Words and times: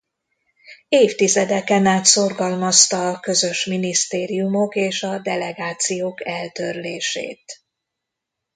Évtizedeken 0.89 1.85
át 1.85 2.05
szorgalmazta 2.05 3.09
a 3.09 3.19
közös 3.19 3.65
minisztériumok 3.65 4.75
és 4.75 5.03
a 5.03 5.19
delegációk 5.19 6.25
eltörlését. 6.27 7.61